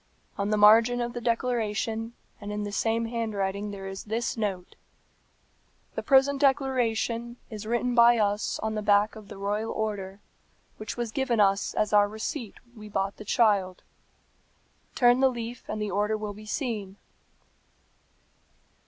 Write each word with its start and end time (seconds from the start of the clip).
On 0.35 0.49
the 0.49 0.57
margin 0.57 0.99
of 0.99 1.13
the 1.13 1.21
declaration, 1.21 2.13
and 2.41 2.51
in 2.51 2.63
the 2.63 2.71
same 2.71 3.05
handwriting 3.05 3.69
there 3.69 3.85
is 3.87 4.05
this 4.05 4.35
note, 4.35 4.75
'The 5.93 6.01
present 6.01 6.41
declaration 6.41 7.37
is 7.51 7.67
written 7.67 7.93
by 7.93 8.17
us 8.17 8.57
on 8.63 8.73
the 8.73 8.81
back 8.81 9.15
of 9.15 9.27
the 9.27 9.37
royal 9.37 9.71
order, 9.71 10.19
which 10.77 10.97
was 10.97 11.11
given 11.11 11.39
us 11.39 11.75
as 11.75 11.93
our 11.93 12.07
receipt 12.07 12.55
when 12.65 12.79
we 12.79 12.89
bought 12.89 13.17
the 13.17 13.23
child. 13.25 13.83
Turn 14.95 15.19
the 15.19 15.29
leaf 15.29 15.65
and 15.67 15.79
the 15.79 15.91
order 15.91 16.17
will 16.17 16.33
be 16.33 16.47
seen.'" 16.47 16.95